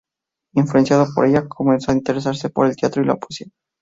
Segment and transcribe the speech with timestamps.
[0.55, 3.51] Influenciado por ella, comenzó a interesarse por el teatro y la poesía.